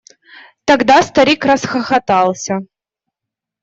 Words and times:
Тогда 0.65 1.03
старик 1.03 1.45
расхохотался. 1.45 2.55